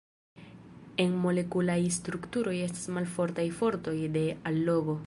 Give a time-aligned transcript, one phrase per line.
[1.03, 4.99] En molekulaj strukturoj estas malfortaj fortoj de allogo.